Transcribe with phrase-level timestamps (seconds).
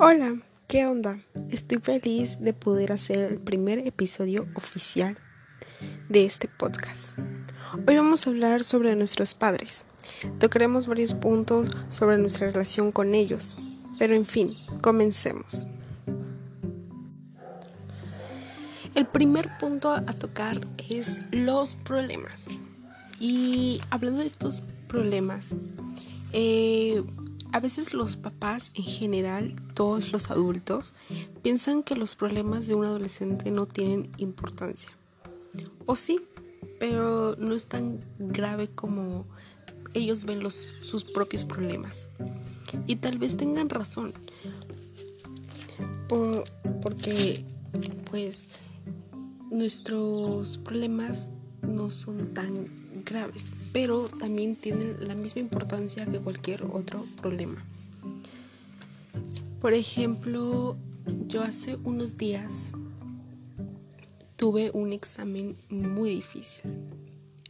[0.00, 1.18] Hola, ¿qué onda?
[1.50, 5.18] Estoy feliz de poder hacer el primer episodio oficial
[6.08, 7.18] de este podcast.
[7.84, 9.84] Hoy vamos a hablar sobre nuestros padres.
[10.38, 13.56] Tocaremos varios puntos sobre nuestra relación con ellos.
[13.98, 15.66] Pero en fin, comencemos.
[18.94, 22.46] El primer punto a tocar es los problemas.
[23.18, 25.48] Y hablando de estos problemas,
[26.32, 26.87] eh,
[27.52, 30.94] a veces los papás en general, todos los adultos,
[31.42, 34.90] piensan que los problemas de un adolescente no tienen importancia.
[35.86, 36.20] O sí,
[36.78, 39.26] pero no es tan grave como
[39.94, 42.08] ellos ven los, sus propios problemas.
[42.86, 44.12] Y tal vez tengan razón.
[46.08, 47.44] porque
[48.10, 48.48] pues
[49.50, 51.30] nuestros problemas
[51.62, 57.64] no son tan graves, pero también tienen la misma importancia que cualquier otro problema.
[59.60, 60.76] Por ejemplo,
[61.26, 62.72] yo hace unos días
[64.36, 66.70] tuve un examen muy difícil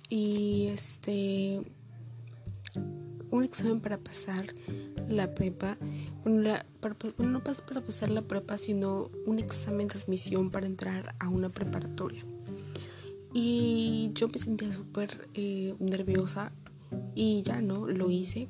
[0.09, 1.61] y este
[3.31, 4.55] un examen para pasar
[5.07, 5.77] la prepa,
[6.25, 6.55] bueno,
[7.19, 12.25] no para pasar la prepa, sino un examen de admisión para entrar a una preparatoria.
[13.41, 16.51] Y yo me sentía súper eh, nerviosa
[17.15, 18.49] y ya no, lo hice.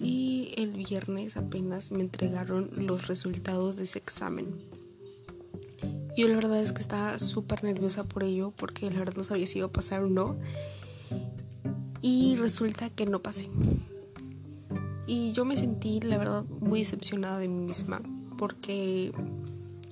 [0.00, 4.46] Y el viernes apenas me entregaron los resultados de ese examen.
[6.16, 9.46] Yo la verdad es que estaba súper nerviosa por ello porque la verdad no sabía
[9.46, 10.38] si iba a pasar o no.
[12.00, 13.50] Y resulta que no pasé.
[15.06, 18.00] Y yo me sentí la verdad muy decepcionada de mí misma
[18.38, 19.12] porque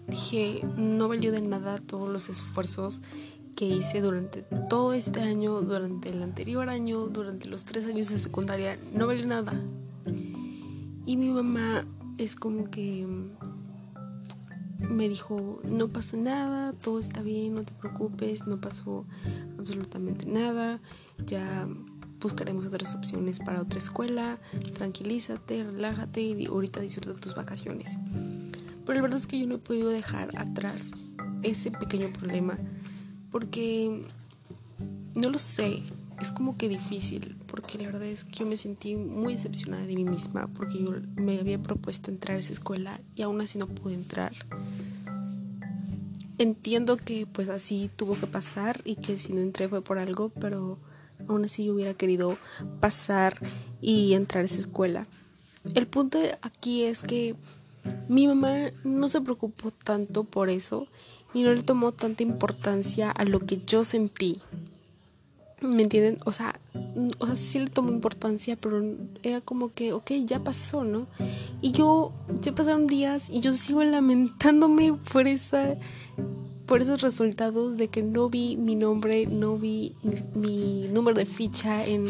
[0.09, 3.03] dije, no valió de nada todos los esfuerzos
[3.57, 8.19] que hice durante todo este año, durante el anterior año, durante los tres años de
[8.19, 9.61] secundaria, no valió nada.
[11.05, 11.85] Y mi mamá
[12.19, 13.07] es como que
[14.79, 19.07] me dijo, no pasó nada, todo está bien, no te preocupes, no pasó
[19.59, 20.81] absolutamente nada,
[21.25, 21.69] ya
[22.21, 24.39] buscaremos otras opciones para otra escuela,
[24.75, 27.97] tranquilízate, relájate y ahorita disfruta tus vacaciones.
[28.85, 30.93] Pero la verdad es que yo no he podido dejar atrás
[31.43, 32.59] ese pequeño problema
[33.33, 34.05] porque
[35.15, 35.83] no lo sé,
[36.21, 39.97] es como que difícil, porque la verdad es que yo me sentí muy decepcionada de
[39.97, 43.67] mí misma, porque yo me había propuesto entrar a esa escuela y aún así no
[43.67, 44.33] pude entrar.
[46.39, 50.29] Entiendo que pues así tuvo que pasar y que si no entré fue por algo,
[50.29, 50.79] pero
[51.29, 52.37] aún así yo hubiera querido
[52.81, 53.39] pasar
[53.81, 55.07] y entrar a esa escuela.
[55.75, 57.37] El punto aquí es que
[58.09, 60.89] mi mamá no se preocupó tanto por eso
[61.35, 64.41] y no le tomó tanta importancia a lo que yo sentí.
[65.61, 66.19] ¿Me entienden?
[66.25, 66.59] O sea,
[67.19, 68.83] o sea, sí le tomó importancia, pero
[69.23, 71.07] era como que, ok, ya pasó, ¿no?
[71.61, 75.77] Y yo, ya pasaron días y yo sigo lamentándome por esa,
[76.67, 79.95] por esos resultados de que no vi mi nombre, no vi
[80.35, 82.07] mi, número de ficha en,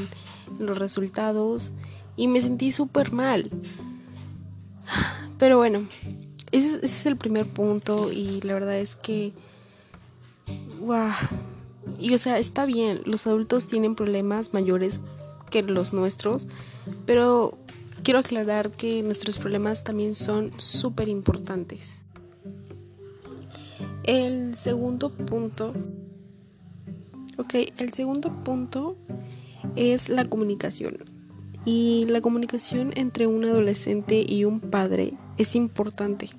[0.58, 1.72] en los resultados
[2.16, 3.50] y me sentí súper mal.
[5.38, 5.86] Pero bueno,
[6.52, 9.32] ese, es el primer punto y la verdad es que...
[10.80, 11.10] Wow.
[11.98, 15.00] Y o sea, está bien, los adultos tienen problemas mayores
[15.50, 16.48] que los nuestros,
[17.06, 17.58] pero
[18.02, 22.00] quiero aclarar que nuestros problemas también son súper importantes.
[24.04, 25.74] El segundo punto,
[27.38, 28.96] ok, el segundo punto
[29.76, 30.96] es la comunicación.
[31.64, 36.30] Y la comunicación entre un adolescente y un padre es importante.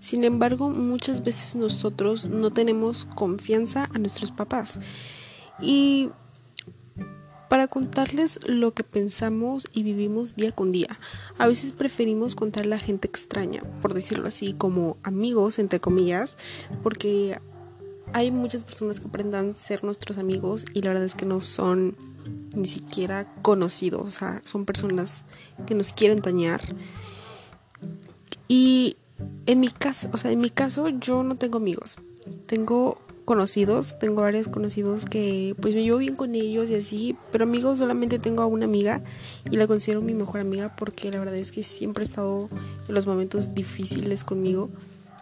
[0.00, 4.78] Sin embargo, muchas veces nosotros no tenemos confianza a nuestros papás.
[5.60, 6.10] Y
[7.48, 10.98] para contarles lo que pensamos y vivimos día con día.
[11.38, 16.36] A veces preferimos contarle a gente extraña, por decirlo así, como amigos, entre comillas,
[16.82, 17.40] porque
[18.12, 21.40] hay muchas personas que aprendan a ser nuestros amigos y la verdad es que no
[21.40, 21.96] son
[22.54, 25.24] ni siquiera conocidos, o sea, son personas
[25.66, 26.60] que nos quieren dañar.
[28.46, 28.97] Y
[29.46, 31.96] en mi caso, o sea, en mi caso yo no tengo amigos.
[32.46, 37.44] Tengo conocidos, tengo varios conocidos que pues me llevo bien con ellos y así, pero
[37.44, 39.02] amigos solamente tengo a una amiga
[39.50, 42.48] y la considero mi mejor amiga porque la verdad es que siempre ha estado
[42.88, 44.70] en los momentos difíciles conmigo,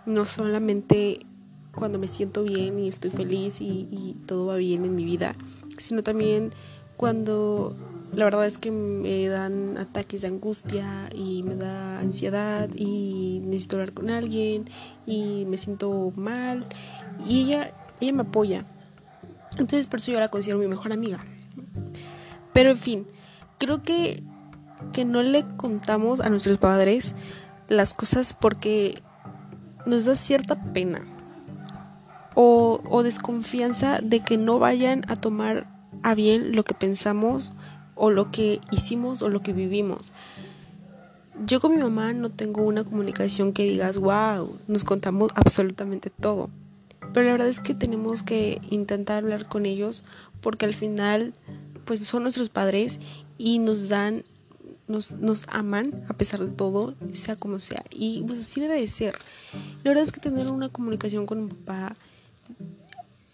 [0.07, 1.27] no solamente
[1.75, 5.35] cuando me siento bien y estoy feliz y, y todo va bien en mi vida,
[5.79, 6.53] sino también
[6.97, 7.77] cuando
[8.13, 13.77] la verdad es que me dan ataques de angustia y me da ansiedad y necesito
[13.77, 14.71] hablar con alguien
[15.07, 16.65] y me siento mal
[17.27, 18.65] y ella, ella me apoya.
[19.53, 21.25] Entonces por eso yo la considero mi mejor amiga.
[22.53, 23.07] Pero en fin,
[23.59, 24.23] creo que,
[24.93, 27.15] que no le contamos a nuestros padres
[27.69, 29.03] las cosas porque
[29.85, 31.01] nos da cierta pena
[32.35, 35.67] o, o desconfianza de que no vayan a tomar
[36.03, 37.53] a bien lo que pensamos
[37.97, 40.13] o lo que hicimos o lo que vivimos.
[41.45, 46.49] Yo con mi mamá no tengo una comunicación que digas, wow, nos contamos absolutamente todo.
[47.13, 50.05] Pero la verdad es que tenemos que intentar hablar con ellos
[50.41, 51.35] porque al final
[51.85, 53.01] pues son nuestros padres
[53.39, 54.25] y nos dan
[54.89, 57.85] nos, nos aman a pesar de todo, sea como sea.
[57.91, 59.17] Y pues así debe de ser.
[59.83, 61.97] La verdad es que tener una comunicación con un papá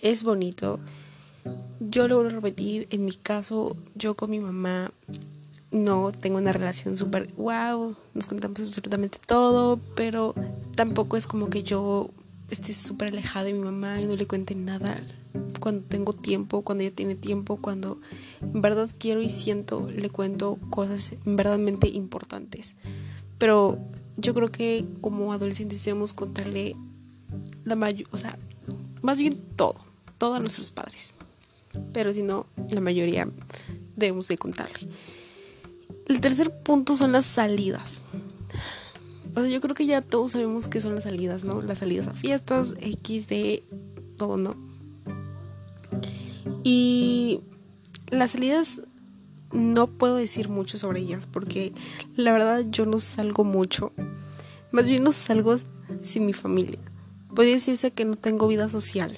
[0.00, 0.80] es bonito.
[1.92, 4.94] Yo lo voy a repetir, en mi caso, yo con mi mamá
[5.72, 10.34] no tengo una relación súper wow, nos contamos absolutamente todo, pero
[10.74, 12.08] tampoco es como que yo
[12.48, 15.02] esté súper alejada de mi mamá y no le cuente nada
[15.60, 18.00] cuando tengo tiempo, cuando ella tiene tiempo, cuando
[18.40, 22.76] en verdad quiero y siento, le cuento cosas verdaderamente importantes.
[23.36, 23.78] Pero
[24.16, 26.74] yo creo que como adolescentes debemos contarle
[27.64, 28.38] la mayor, o sea,
[29.02, 29.84] más bien todo,
[30.16, 31.12] todo a nuestros padres.
[31.92, 33.28] Pero si no, la mayoría
[33.96, 34.88] debemos de contarle.
[36.08, 38.02] El tercer punto son las salidas.
[39.34, 41.62] O sea, yo creo que ya todos sabemos qué son las salidas, ¿no?
[41.62, 43.64] Las salidas a fiestas, X, de
[44.16, 44.56] todo, ¿no?
[46.64, 47.40] Y
[48.10, 48.80] las salidas
[49.52, 51.72] no puedo decir mucho sobre ellas porque
[52.16, 53.92] la verdad yo no salgo mucho.
[54.70, 55.56] Más bien no salgo
[56.02, 56.78] sin mi familia.
[57.34, 59.16] Podría decirse que no tengo vida social.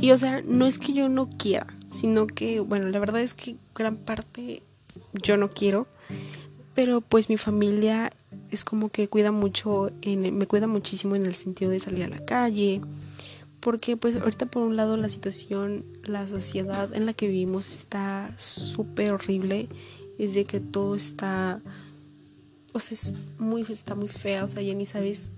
[0.00, 3.34] Y o sea, no es que yo no quiera, sino que, bueno, la verdad es
[3.34, 4.62] que gran parte
[5.22, 5.86] yo no quiero.
[6.74, 8.12] Pero pues mi familia
[8.50, 12.24] es como que cuida mucho, me cuida muchísimo en el sentido de salir a la
[12.24, 12.80] calle,
[13.60, 18.34] porque pues ahorita por un lado la situación, la sociedad en la que vivimos está
[18.38, 19.68] súper horrible,
[20.18, 21.60] es de que todo está,
[22.72, 25.30] o sea, es muy, está muy fea, o sea, ya ni sabes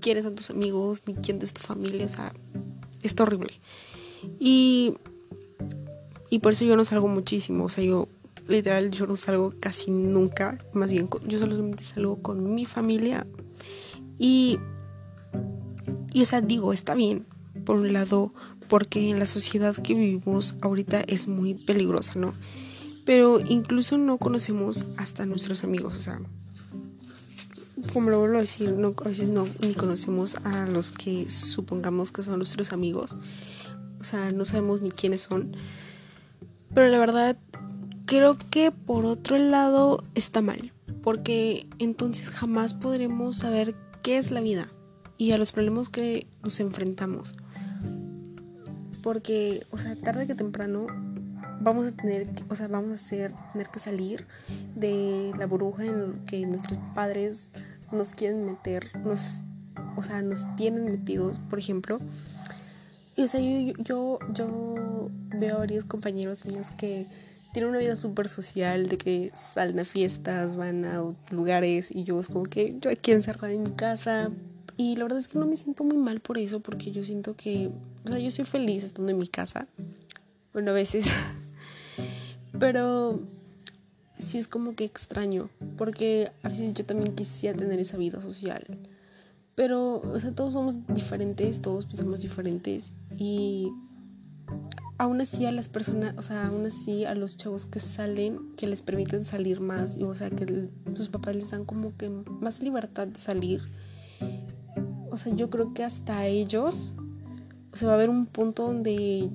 [0.00, 2.32] quiénes son tus amigos, ni quién es tu familia, o sea,
[3.02, 3.52] está horrible.
[4.38, 4.94] Y,
[6.30, 8.08] y por eso yo no salgo muchísimo, o sea, yo
[8.46, 13.26] literal yo no salgo casi nunca, más bien yo solamente salgo con mi familia
[14.18, 14.58] y
[16.12, 17.26] y o sea, digo, está bien,
[17.64, 18.32] por un lado,
[18.68, 22.34] porque en la sociedad que vivimos ahorita es muy peligrosa, ¿no?
[23.04, 26.20] Pero incluso no conocemos hasta nuestros amigos, o sea,
[27.92, 32.12] como lo vuelvo a decir, no, a veces no ni conocemos a los que supongamos
[32.12, 33.16] que son nuestros amigos,
[34.00, 35.56] o sea, no sabemos ni quiénes son.
[36.74, 37.36] Pero la verdad,
[38.06, 40.72] creo que por otro lado está mal,
[41.02, 44.68] porque entonces jamás podremos saber qué es la vida
[45.16, 47.34] y a los problemas que nos enfrentamos.
[49.02, 50.86] Porque, o sea, tarde que temprano
[51.60, 54.26] vamos a tener, o sea, vamos a tener que salir
[54.74, 57.50] de la burbuja en que nuestros padres
[57.92, 59.42] nos quieren meter, nos,
[59.96, 61.98] o sea, nos tienen metidos, por ejemplo.
[63.18, 67.08] Y, o sea, yo, yo, yo veo a varios compañeros míos que
[67.52, 72.20] tienen una vida súper social, de que salen a fiestas, van a lugares, y yo
[72.20, 74.30] es como que yo aquí encerrada en mi casa,
[74.76, 77.34] y la verdad es que no me siento muy mal por eso, porque yo siento
[77.34, 77.72] que,
[78.06, 79.66] o sea, yo soy feliz estando en mi casa.
[80.52, 81.10] Bueno, a veces.
[82.60, 83.20] Pero
[84.16, 88.64] sí es como que extraño, porque a veces yo también quisiera tener esa vida social.
[89.58, 92.92] Pero, o sea, todos somos diferentes, todos pensamos diferentes.
[93.18, 93.72] Y
[94.98, 98.68] aún así a las personas, o sea, aún así a los chavos que salen, que
[98.68, 102.62] les permiten salir más, y, o sea, que sus papás les dan como que más
[102.62, 103.62] libertad de salir
[105.10, 106.94] o sea, yo creo que hasta ellos,
[107.72, 109.30] o sea, va a haber un punto donde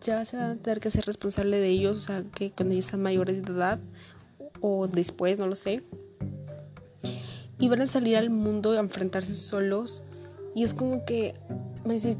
[0.00, 2.80] ya se van a tener que ser responsable de ellos, o sea, que cuando ya
[2.80, 3.80] están mayores de edad
[4.60, 5.84] o después, no lo sé.
[7.58, 10.02] Y van a salir al mundo a enfrentarse solos.
[10.54, 11.34] Y es como que
[11.84, 12.16] a decir,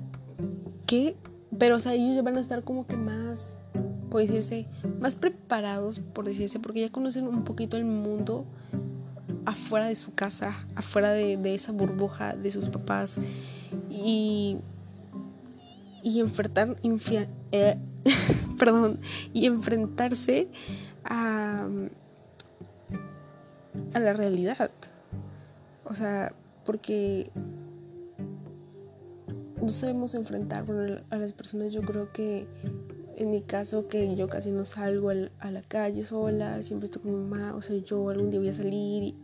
[0.86, 1.16] ¿qué?
[1.58, 3.56] Pero, o sea, ellos ya van a estar como que más,
[4.10, 4.66] por decirse,
[5.00, 8.46] más preparados, por decirse, porque ya conocen un poquito el mundo
[9.44, 13.18] afuera de su casa, afuera de, esa burbuja de sus papás
[13.90, 14.58] y,
[16.02, 16.76] y enfrentar,
[17.52, 17.76] eh,
[18.58, 19.00] perdón,
[19.32, 20.48] y enfrentarse
[21.04, 21.66] a,
[23.94, 24.70] a la realidad.
[25.88, 27.30] O sea, porque
[29.60, 30.64] no sabemos enfrentar
[31.10, 31.72] a las personas.
[31.72, 32.46] Yo creo que
[33.16, 37.10] en mi caso, que yo casi no salgo a la calle sola, siempre estoy con
[37.12, 39.14] mi mamá, o sea, yo algún día voy a salir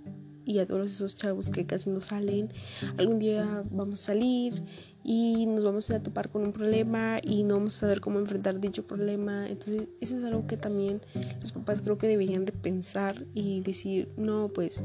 [0.44, 2.48] y a todos esos chavos que casi no salen.
[2.96, 4.62] Algún día vamos a salir
[5.04, 8.60] y nos vamos a topar con un problema y no vamos a saber cómo enfrentar
[8.60, 9.48] dicho problema.
[9.48, 11.00] Entonces eso es algo que también
[11.40, 14.82] los papás creo que deberían de pensar y decir, no, pues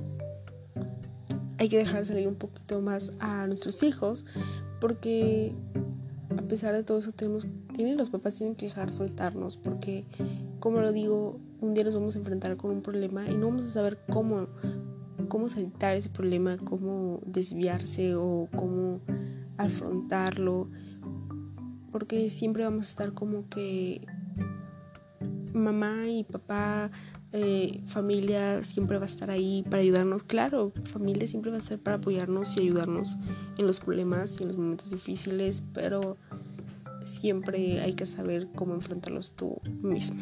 [1.59, 4.25] hay que dejar salir un poquito más a nuestros hijos
[4.79, 5.53] porque
[6.37, 10.05] a pesar de todo eso tenemos tienen los papás tienen que dejar soltarnos porque
[10.59, 13.65] como lo digo un día nos vamos a enfrentar con un problema y no vamos
[13.65, 14.47] a saber cómo
[15.27, 19.01] cómo saltar ese problema cómo desviarse o cómo
[19.57, 20.69] afrontarlo
[21.91, 24.07] porque siempre vamos a estar como que
[25.53, 26.89] mamá y papá
[27.31, 30.23] eh, familia siempre va a estar ahí para ayudarnos.
[30.23, 33.17] Claro, familia siempre va a estar para apoyarnos y ayudarnos
[33.57, 36.17] en los problemas y en los momentos difíciles, pero
[37.03, 40.19] siempre hay que saber cómo enfrentarlos tú mismo.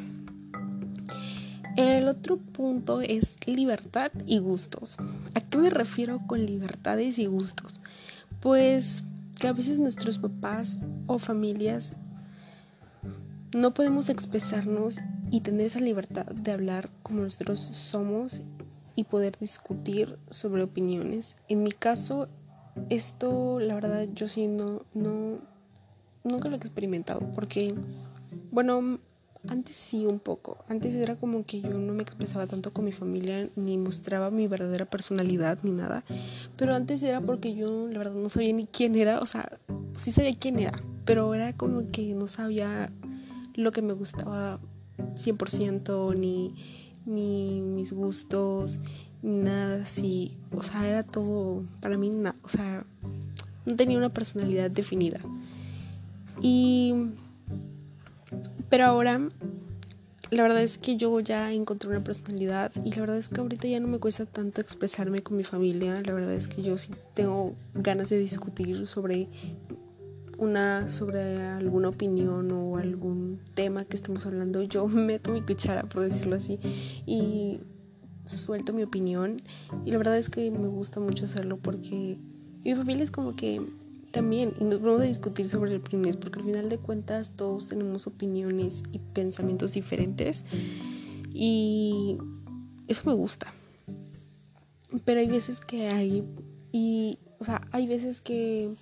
[1.78, 4.98] El otro punto es libertad y gustos.
[5.36, 7.82] ¿A qué me refiero con libertades y gustos?
[8.42, 9.04] Pues
[9.36, 11.96] que a veces nuestros papás o familias
[13.56, 14.98] no podemos expresarnos
[15.32, 18.42] y tener esa libertad de hablar como nosotros somos
[18.96, 21.36] y poder discutir sobre opiniones.
[21.48, 22.28] En mi caso,
[22.90, 25.40] esto la verdad yo sí no, no,
[26.24, 27.74] nunca lo he experimentado porque,
[28.52, 29.00] bueno,
[29.48, 30.58] antes sí un poco.
[30.68, 34.48] Antes era como que yo no me expresaba tanto con mi familia ni mostraba mi
[34.48, 36.04] verdadera personalidad ni nada.
[36.58, 39.20] Pero antes era porque yo la verdad no sabía ni quién era.
[39.20, 39.58] O sea,
[39.96, 40.74] sí sabía quién era.
[41.06, 42.92] Pero era como que no sabía
[43.56, 44.60] lo que me gustaba
[45.18, 46.56] 100% ni,
[47.06, 48.80] ni mis gustos,
[49.22, 50.38] ni nada así.
[50.56, 52.86] O sea, era todo, para mí, nada, o sea,
[53.66, 55.20] no tenía una personalidad definida.
[56.42, 56.94] Y,
[58.70, 59.30] pero ahora,
[60.30, 63.68] la verdad es que yo ya encontré una personalidad y la verdad es que ahorita
[63.68, 66.02] ya no me cuesta tanto expresarme con mi familia.
[66.02, 69.30] La verdad es que yo sí tengo ganas de discutir sobre
[70.38, 76.04] una sobre alguna opinión o algún tema que estemos hablando, yo meto mi cuchara, por
[76.04, 76.60] decirlo así,
[77.06, 77.60] y
[78.26, 79.38] suelto mi opinión.
[79.86, 82.18] Y la verdad es que me gusta mucho hacerlo porque
[82.64, 83.62] mi familia es como que
[84.12, 87.68] también, y nos vamos a discutir sobre el opiniones, porque al final de cuentas todos
[87.68, 90.46] tenemos opiniones y pensamientos diferentes.
[91.34, 92.18] Y
[92.88, 93.54] eso me gusta.
[95.06, 96.24] Pero hay veces que hay,
[96.72, 98.74] y, o sea, hay veces que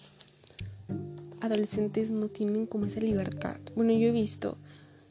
[1.45, 3.59] adolescentes no tienen como esa libertad.
[3.75, 4.57] Bueno, yo he visto,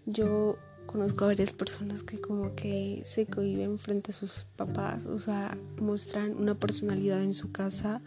[0.07, 5.19] yo conozco a varias personas que como que se cohiben frente a sus papás, o
[5.19, 8.00] sea, muestran una personalidad en su casa,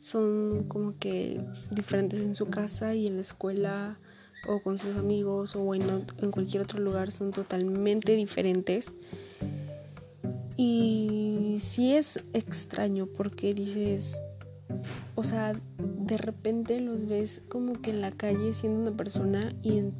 [0.00, 1.40] son como que
[1.74, 3.98] diferentes en su casa y en la escuela
[4.46, 8.92] o con sus amigos o en, en cualquier otro lugar son totalmente diferentes.
[10.56, 14.20] Y sí es extraño porque dices,
[15.14, 15.52] o sea,
[16.06, 19.92] de repente los ves como que en la calle siendo una persona y en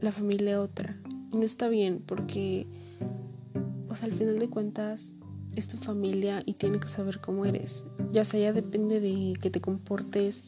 [0.00, 1.00] la familia otra.
[1.32, 2.66] Y no está bien porque,
[3.88, 5.14] o sea, al final de cuentas
[5.56, 7.84] es tu familia y tiene que saber cómo eres.
[8.12, 10.44] Ya sea, ya depende de que te comportes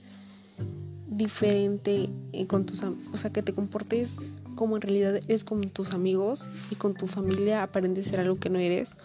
[1.09, 4.19] diferente eh, con tus o sea, que te comportes
[4.55, 8.51] como en realidad eres con tus amigos y con tu familia aparentes ser algo que
[8.51, 8.97] no eres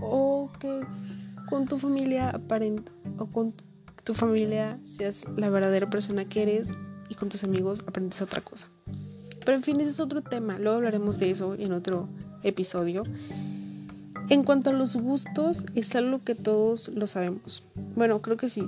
[0.00, 0.80] o que
[1.48, 3.54] con tu familia aparenta o con
[4.04, 6.72] tu familia seas la verdadera persona que eres
[7.08, 8.68] y con tus amigos aprendes otra cosa.
[9.44, 12.08] Pero en fin, ese es otro tema, luego hablaremos de eso en otro
[12.42, 13.04] episodio.
[14.28, 17.64] En cuanto a los gustos, es algo que todos lo sabemos.
[17.96, 18.64] Bueno, creo que sí.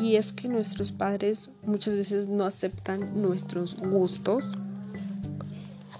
[0.00, 4.52] Y es que nuestros padres muchas veces no aceptan nuestros gustos.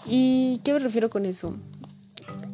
[0.07, 1.55] ¿Y qué me refiero con eso?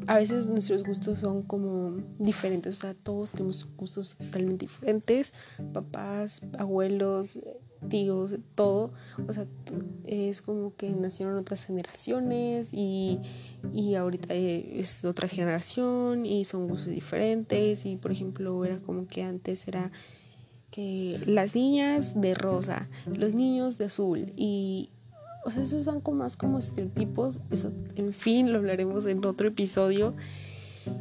[0.08, 5.34] A veces nuestros gustos son como diferentes, o sea, todos tenemos gustos totalmente diferentes,
[5.74, 7.38] papás, abuelos,
[7.90, 8.94] tíos, todo,
[9.28, 9.46] o sea,
[10.06, 13.20] es como que nacieron otras generaciones y,
[13.74, 19.22] y ahorita es otra generación y son gustos diferentes y por ejemplo era como que
[19.22, 19.92] antes era
[20.70, 24.88] que las niñas de rosa, los niños de azul y,
[25.44, 27.40] o sea, esos son como más como estereotipos.
[27.50, 30.14] Eso, en fin, lo hablaremos en otro episodio.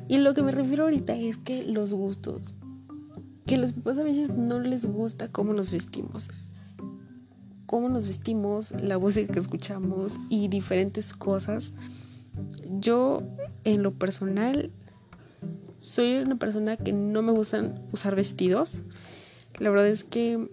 [0.07, 2.53] Y lo que me refiero ahorita es que los gustos.
[3.45, 6.29] Que los papás a veces no les gusta cómo nos vestimos.
[7.65, 11.73] Cómo nos vestimos, la música que escuchamos y diferentes cosas.
[12.79, 13.23] Yo,
[13.63, 14.71] en lo personal,
[15.79, 18.83] soy una persona que no me gustan usar vestidos.
[19.59, 20.49] La verdad es que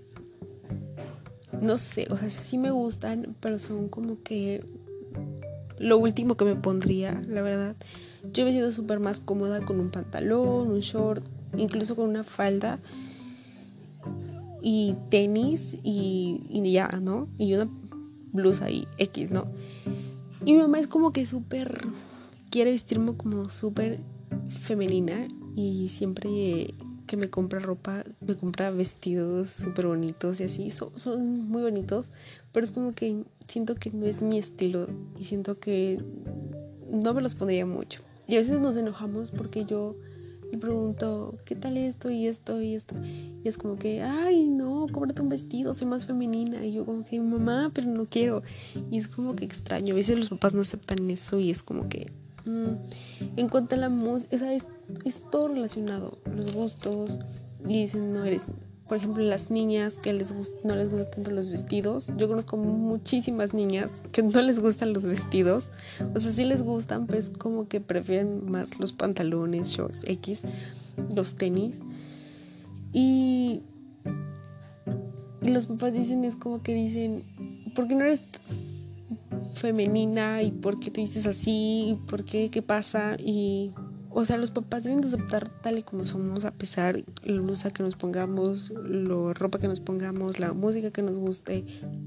[1.65, 4.65] no sé, o sea, sí me gustan, pero son como que
[5.79, 7.77] lo último que me pondría, la verdad.
[8.33, 11.25] Yo me siento súper más cómoda con un pantalón, un short,
[11.57, 12.79] incluso con una falda
[14.63, 17.29] y tenis y, y ya, ¿no?
[17.39, 17.69] Y una
[18.33, 19.47] blusa y X, ¿no?
[20.45, 21.87] Y mi mamá es como que súper,
[22.51, 24.01] quiere vestirme como súper
[24.49, 26.75] femenina y siempre
[27.17, 32.11] me compra ropa, me compra vestidos súper bonitos y así, son, son muy bonitos,
[32.53, 36.03] pero es como que siento que no es mi estilo y siento que
[36.91, 38.03] no me los pondría mucho.
[38.27, 39.97] Y a veces nos enojamos porque yo
[40.51, 42.95] le pregunto, ¿qué tal esto y esto y esto?
[43.43, 46.65] Y es como que, ay, no, cómprate un vestido, soy más femenina.
[46.65, 48.43] Y yo como que, mamá, pero no quiero.
[48.91, 49.95] Y es como que extraño.
[49.95, 52.07] A veces los papás no aceptan eso y es como que...
[52.45, 53.37] Mm.
[53.37, 54.65] En cuanto a la música, o sea, es,
[55.31, 56.19] todo relacionado.
[56.35, 57.21] Los gustos.
[57.67, 58.47] Y dicen, no eres
[58.89, 62.13] por ejemplo, las niñas que les no les gustan tanto los vestidos.
[62.19, 65.71] Yo conozco muchísimas niñas que no les gustan los vestidos.
[66.15, 70.43] O sea, sí les gustan, pero es como que prefieren más los pantalones, shorts, X,
[71.15, 71.81] los tenis.
[72.93, 73.63] Y,
[75.41, 77.25] y los papás dicen, es como que dicen,
[77.75, 78.23] ¿por qué no eres
[79.55, 80.43] femenina?
[80.43, 81.91] ¿Y por qué te vistes así?
[81.91, 82.51] ¿Y por qué?
[82.51, 83.17] ¿Qué pasa?
[83.19, 83.73] Y
[84.17, 87.71] o sea, los papás deben de aceptar tal y como somos, a pesar la blusa
[87.71, 91.65] que nos pongamos, la ropa que nos pongamos, la música que nos guste,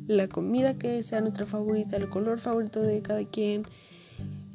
[0.08, 3.64] la comida que sea nuestra favorita, el color favorito de cada quien.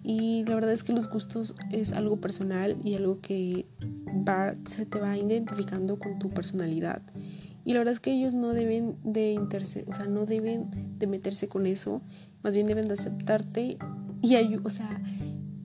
[0.03, 3.67] Y la verdad es que los gustos es algo personal y algo que
[4.27, 7.03] va, se te va identificando con tu personalidad.
[7.67, 11.07] Y la verdad es que ellos no deben de interse, o sea, no deben de
[11.07, 12.01] meterse con eso,
[12.43, 13.79] más bien deben de aceptarte
[14.21, 15.03] y o sea,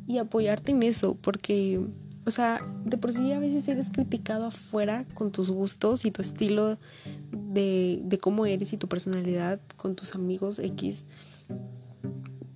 [0.07, 1.79] y apoyarte en eso, porque,
[2.25, 6.21] o sea, de por sí a veces eres criticado afuera con tus gustos y tu
[6.21, 6.77] estilo
[7.31, 11.05] de, de cómo eres y tu personalidad con tus amigos X,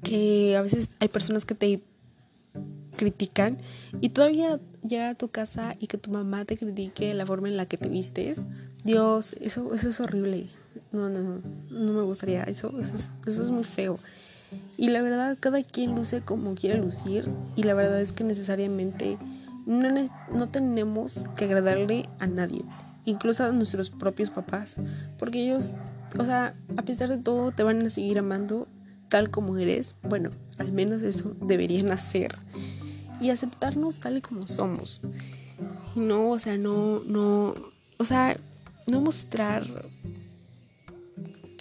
[0.02, 1.84] que a veces hay personas que te
[2.96, 3.58] critican
[4.00, 7.58] y todavía llegar a tu casa y que tu mamá te critique la forma en
[7.58, 8.46] la que te vistes,
[8.84, 10.48] Dios, eso, eso es horrible.
[10.92, 14.00] No, no, no, me gustaría, eso, eso, es, eso es muy feo.
[14.78, 19.18] Y la verdad, cada quien luce como quiere lucir y la verdad es que necesariamente
[19.66, 19.90] no,
[20.34, 22.64] no tenemos que agradarle a nadie,
[23.06, 24.76] incluso a nuestros propios papás,
[25.18, 25.76] porque ellos,
[26.18, 28.68] o sea, a pesar de todo, te van a seguir amando
[29.12, 29.96] tal como eres.
[30.02, 32.36] Bueno, al menos eso deberían hacer.
[33.20, 35.02] Y aceptarnos tal y como somos.
[35.96, 37.54] No, o sea, no, no,
[37.98, 38.38] o sea,
[38.88, 39.68] no mostrar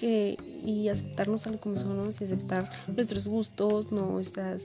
[0.06, 4.62] y aceptarnos tal como somos y aceptar nuestros gustos, nuestras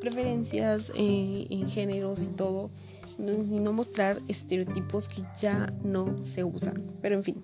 [0.00, 2.70] preferencias eh, en géneros y todo,
[3.18, 6.84] y no mostrar estereotipos que ya no se usan.
[7.00, 7.42] Pero en fin.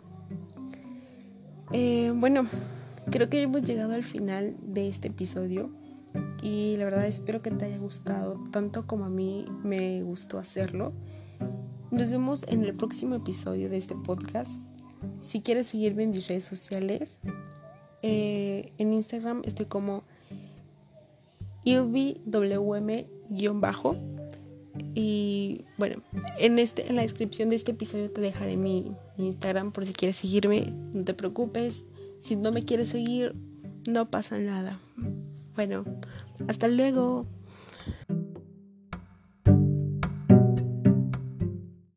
[1.73, 2.45] Eh, bueno,
[3.11, 5.71] creo que hemos llegado al final de este episodio
[6.43, 10.93] y la verdad espero que te haya gustado tanto como a mí me gustó hacerlo.
[11.91, 14.59] Nos vemos en el próximo episodio de este podcast.
[15.21, 17.19] Si quieres seguirme en mis redes sociales,
[18.03, 20.03] eh, en Instagram estoy como
[21.65, 23.07] ilbwm-bajo.
[24.95, 26.03] Y bueno,
[26.39, 29.93] en, este, en la descripción de este episodio te dejaré mi, mi Instagram por si
[29.93, 30.73] quieres seguirme.
[30.93, 31.85] No te preocupes.
[32.21, 33.35] Si no me quieres seguir,
[33.89, 34.81] no pasa nada.
[35.55, 35.85] Bueno,
[36.49, 37.27] hasta luego.